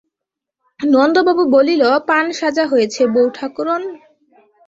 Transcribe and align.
নন্দবাবু 0.79 1.43
বলিল, 1.55 1.83
পান 2.07 2.25
সাজা 2.39 2.65
হয়েছে 2.67 3.01
বৌঠাকরুন? 3.07 3.83